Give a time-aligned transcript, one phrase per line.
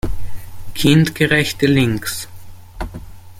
[0.73, 2.27] Kindgerechte Links